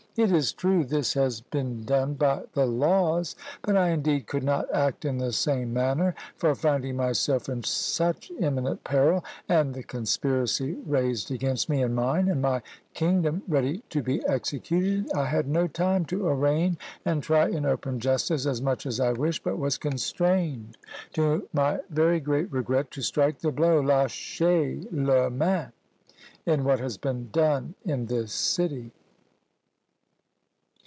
It 0.17 0.33
is 0.33 0.51
true 0.51 0.83
this 0.83 1.13
has 1.13 1.39
been 1.39 1.85
done 1.85 2.15
by 2.15 2.43
the 2.53 2.65
laws, 2.65 3.33
but 3.61 3.77
I 3.77 3.91
indeed 3.91 4.27
could 4.27 4.43
not 4.43 4.69
act 4.69 5.05
in 5.05 5.19
the 5.19 5.31
same 5.31 5.71
manner; 5.71 6.15
for 6.35 6.53
finding 6.53 6.97
myself 6.97 7.47
in 7.47 7.63
such 7.63 8.29
imminent 8.37 8.83
peril, 8.83 9.23
and 9.47 9.73
the 9.73 9.83
conspiracy 9.83 10.73
raised 10.85 11.31
against 11.31 11.69
me 11.69 11.81
and 11.81 11.95
mine, 11.95 12.27
and 12.27 12.41
my 12.41 12.61
kingdom, 12.93 13.43
ready 13.47 13.83
to 13.91 14.03
be 14.03 14.21
executed, 14.25 15.09
I 15.15 15.27
had 15.27 15.47
no 15.47 15.67
time 15.69 16.03
to 16.07 16.27
arraign 16.27 16.77
and 17.05 17.23
try 17.23 17.47
in 17.47 17.65
open 17.65 18.01
justice 18.01 18.45
as 18.45 18.61
much 18.61 18.85
as 18.85 18.99
I 18.99 19.13
wished, 19.13 19.45
but 19.45 19.57
was 19.57 19.77
constrained, 19.77 20.75
to 21.13 21.47
my 21.53 21.79
very 21.89 22.19
great 22.19 22.51
regret, 22.51 22.91
to 22.91 23.01
strike 23.01 23.39
the 23.39 23.53
blow 23.53 23.81
(lascher 23.81 24.81
le 24.91 25.29
main) 25.29 25.67
in 26.45 26.65
what 26.65 26.81
has 26.81 26.97
been 26.97 27.29
done 27.31 27.75
in 27.85 28.07
this 28.07 28.33
city." 28.33 28.91